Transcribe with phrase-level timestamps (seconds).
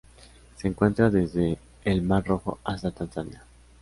[0.57, 3.43] Se encuentra desde el Mar Rojo hasta Tanzania.